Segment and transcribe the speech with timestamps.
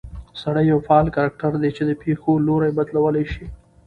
[0.41, 3.45] سړى يو فعال کرکټر دى، چې د پېښو لورى بدلولى شي